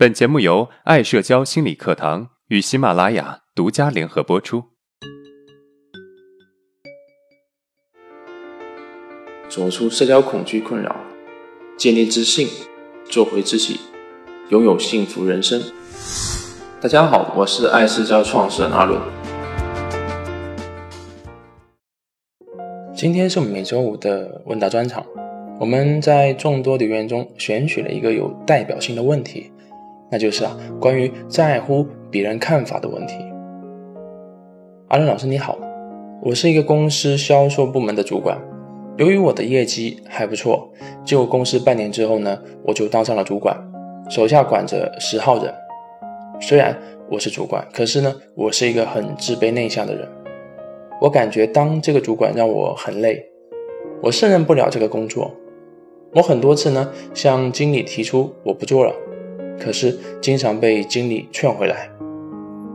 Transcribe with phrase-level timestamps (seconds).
[0.00, 4.64] 本节目由爱社交心理课堂与喜马拉雅独家联合播出。
[9.46, 10.96] 走出社交恐惧困扰，
[11.76, 12.48] 建立自信，
[13.10, 13.78] 做回自己，
[14.48, 15.60] 拥有幸福人生。
[16.80, 18.98] 大家好，我是爱社交创始人阿伦。
[22.94, 25.04] 今天是我们每周五的问答专场。
[25.58, 29.52] 我们在众多留言中选取了一个有代表性的问题，
[30.10, 33.14] 那就是啊，关于在乎别人看法的问题。
[34.88, 35.56] 阿伦老师你好，
[36.20, 38.36] 我是一个公司销售部门的主管，
[38.96, 40.68] 由于我的业绩还不错，
[41.04, 43.56] 进入公司半年之后呢，我就当上了主管，
[44.08, 45.54] 手下管着十号人。
[46.40, 46.76] 虽然
[47.08, 50.08] 我是主管，可是呢，我是一个很自卑内向的人，
[51.00, 53.24] 我感觉当这个主管让我很累，
[54.02, 55.30] 我胜任不了这个工作。
[56.14, 58.92] 我很多次呢向经理提出我不做了，
[59.60, 61.88] 可是经常被经理劝回来。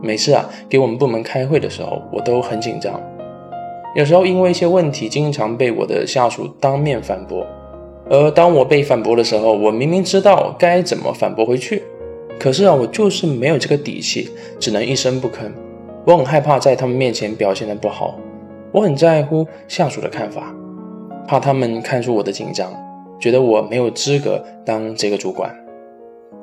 [0.02, 3.00] 每次啊给我们部门开会的时候，我都很紧张。
[3.94, 7.46] 有时候因为一些问题，经常被我的下属当面反驳。
[8.08, 11.82] 而当我被反驳的时候，我明明知道该怎么反驳回去，
[12.38, 15.50] 可是啊我就是没有这个底气，只能一声不吭。
[16.04, 18.16] 我很害怕在他们面前表现的不好，
[18.70, 20.54] 我很在乎下属的看法，
[21.26, 22.72] 怕他们看出我的紧张。
[23.18, 25.52] 觉得我没有资格当这个主管，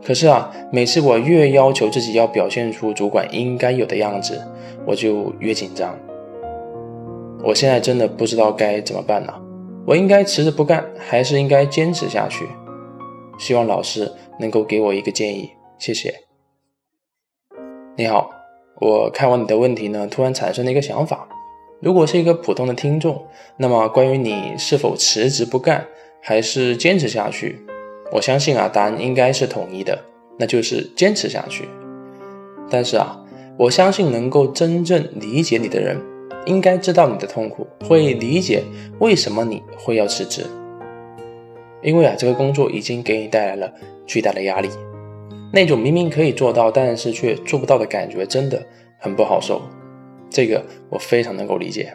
[0.04, 4.42] 可是啊，每次我越要求自己要表现出主管应该有的样子，
[4.86, 5.98] 我就越紧张。
[7.44, 9.42] 我现在真的不知道该怎么办了。
[9.86, 12.46] 我应该辞职不干，还是应该坚持下去？
[13.38, 16.14] 希望老师能够给我一个建议，谢谢。
[17.96, 18.30] 你好，
[18.80, 21.28] 我看完你的问题呢，突然产生了一个想法：
[21.82, 23.26] 如果是一个普通的听众，
[23.58, 25.86] 那么关于你是否辞职不干？
[26.26, 27.60] 还是坚持下去，
[28.12, 29.98] 我相信啊，答案应该是统一的，
[30.38, 31.68] 那就是坚持下去。
[32.70, 33.20] 但是啊，
[33.58, 36.00] 我相信能够真正理解你的人，
[36.46, 38.64] 应该知道你的痛苦，会理解
[39.00, 40.46] 为什么你会要辞职。
[41.82, 43.74] 因为啊，这个工作已经给你带来了
[44.06, 44.70] 巨大的压力，
[45.52, 48.64] 那种明明可以做到，但是却做不到的感觉，真的
[49.00, 49.62] 很不好受。
[50.30, 51.94] 这个我非常能够理解。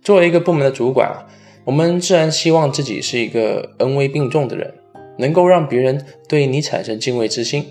[0.00, 1.26] 作为一个部门的主管啊。
[1.64, 4.74] 我们自然希望自己是一个恩威并重的人，
[5.22, 7.64] 能够让别人对你产生敬畏之心。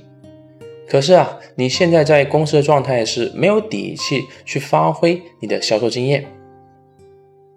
[0.87, 6.25] 可是啊，你现在在公司的状态是没有底气去发挥你的销售经验。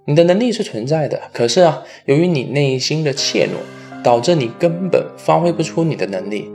[0.07, 6.51] 你的能力是存在的，可是啊，由于你内心的怯懦，导致你根本发挥不出你的能力。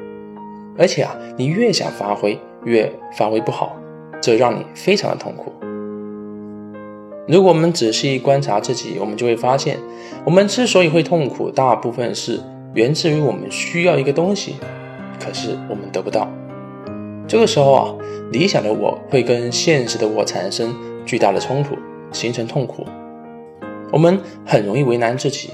[0.78, 3.76] 而且啊，你越想发挥，越发挥不好，
[4.22, 5.52] 这让你非常的痛苦。
[7.28, 9.78] 如果我们仔细观察自己，我们就会发现，
[10.24, 12.40] 我们之所以会痛苦，大部分是
[12.74, 14.56] 源自于我们需要一个东西，
[15.20, 16.32] 可是我们得不到。
[17.28, 17.96] 这个时候啊，
[18.32, 20.76] 理想的我会跟现实的我产生
[21.06, 21.76] 巨大的冲突，
[22.12, 22.86] 形成痛苦。
[23.92, 25.50] 我们很容易为难自己，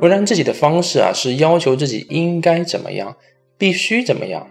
[0.00, 3.16] 为难自己的方式啊，是要求自己应该怎么样，
[3.56, 4.48] 必须怎么样。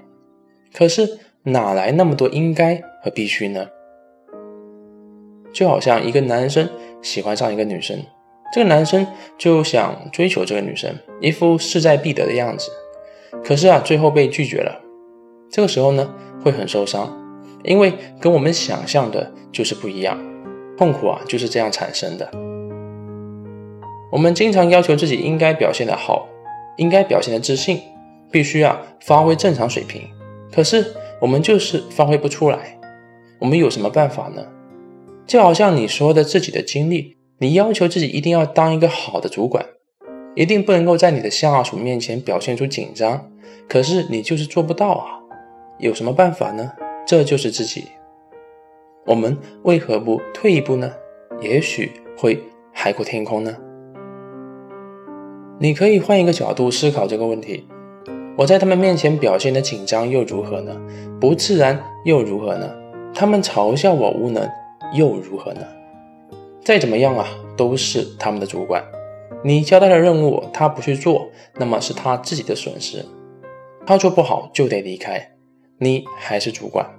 [0.74, 3.68] 可是哪来那么多应该和必须呢？
[5.54, 6.70] 就好像一个男生
[7.02, 7.98] 喜欢上一个女生，
[8.56, 9.06] 这个男生
[9.38, 10.90] 就想追求这个女生，
[11.20, 12.72] 一副势在必得的样子。
[13.44, 14.82] 可是啊，最后被拒绝了。
[15.52, 16.10] 这个时候呢，
[16.42, 17.14] 会很受伤，
[17.66, 20.18] 因为跟我们想象的就是不一样。
[20.78, 22.32] 痛苦啊，就是这样产生的。
[24.10, 26.26] 我们经常要求自己应该表现的好，
[26.78, 27.82] 应该表现的自信，
[28.32, 30.02] 必须啊发挥正常水平。
[30.54, 32.80] 可是我们就是发挥不出来，
[33.40, 34.46] 我们有什么办法呢？
[35.28, 39.66] 就好像你说的自己的经历，你要求自己一定要当一个好的主管，
[40.36, 43.30] 一定不能够在你的下属面前表现出紧张，
[43.68, 45.20] 可是你就是做不到啊！
[45.78, 46.72] 有什么办法呢？
[47.06, 47.90] 这就是自己。
[49.06, 50.94] 我们为何不退一步呢？
[51.42, 52.42] 也许会
[52.72, 53.58] 海阔天空呢？
[55.60, 57.68] 你可以换一个角度思考这个问题：
[58.38, 60.74] 我在他们面前表现的紧张又如何呢？
[61.20, 62.74] 不自然又如何呢？
[63.14, 64.50] 他们嘲笑我无能。
[64.94, 65.62] 又如何呢？
[66.66, 68.84] 再怎么样啊，都是他们的主管。
[69.44, 73.06] 你交代的任务，他不去做，那么是他自己的损失。
[73.86, 75.36] 他做不好就得离开。
[75.78, 76.90] 你还是主管，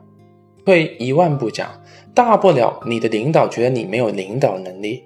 [0.65, 1.83] 退一万步讲，
[2.15, 5.03] 大不了你的领导觉得你没有领导能力，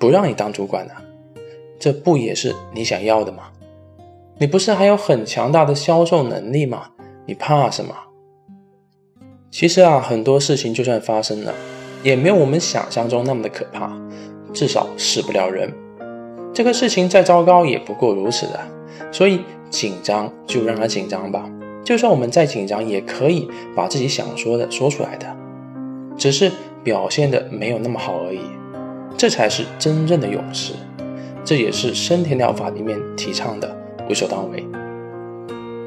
[0.00, 0.94] 不让你当主管呢？
[1.78, 3.50] 这不也是你想要的吗？
[4.38, 6.92] 你不是还有很强大的销售能力吗？
[7.26, 7.94] 你怕什么？
[9.50, 11.52] 其实啊，很多事情就算发生了。
[12.02, 13.90] 也没有我们想象中那么的可怕，
[14.52, 15.72] 至少死不了人。
[16.54, 18.60] 这个事情再糟糕也不过如此的，
[19.12, 19.40] 所以
[19.70, 21.48] 紧张就让它紧张吧，
[21.84, 25.26] 就算我们再紧张，也可以把自己想说的说出来的，
[26.16, 26.50] 只是
[26.82, 28.40] 表现的没有那么好而已。
[29.16, 30.74] 这才是真正的勇士，
[31.44, 33.76] 这也是身体疗法里面提倡的
[34.08, 34.64] “无所当为”。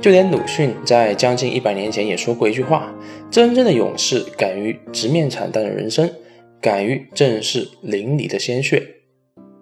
[0.01, 2.91] 就连鲁迅在将近一百年前也说过一句话
[3.31, 6.11] ：“真正的勇士敢于直面惨淡的人生，
[6.59, 8.85] 敢于正视淋漓的鲜血。”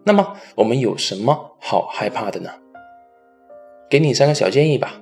[0.03, 2.49] 那么我们有什么好害怕的呢？
[3.87, 4.99] 给你三个小建议吧。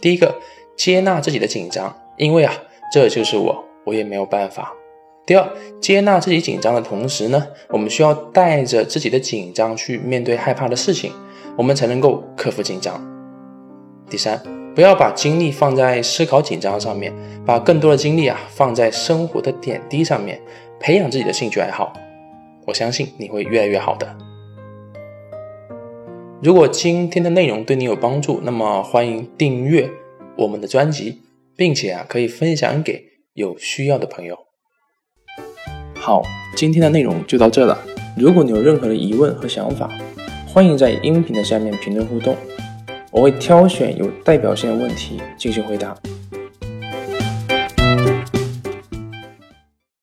[0.00, 0.36] 第一个，
[0.76, 2.54] 接纳自己的紧张，因为啊，
[2.92, 4.72] 这就是我，我也没有办法。
[5.26, 5.48] 第二，
[5.80, 11.10] 接纳自己紧张的同时呢，我们需要带着自己的紧张去面对害怕的事情，
[11.56, 13.02] 我们才能够克服紧张。
[14.08, 14.40] 第三，
[14.74, 17.14] 不要把精力放在思考紧张上面，
[17.46, 20.40] 把更多的精力啊放在生活的点滴上面，
[20.80, 21.92] 培养自己的兴趣爱好。
[22.66, 24.16] 我相信你会越来越好的。
[26.42, 29.88] 如果今天的内容对你有帮助，那么欢迎订阅
[30.36, 31.22] 我们的专辑，
[31.56, 33.04] 并且啊可以分享给
[33.34, 34.36] 有需要的朋友。
[35.94, 36.22] 好，
[36.56, 37.78] 今天的内容就到这了。
[38.18, 39.88] 如果你有任何的疑问和想法，
[40.52, 42.36] 欢迎在音频的下面评论互动，
[43.14, 45.96] 我会挑选有代表性的问题进行回答。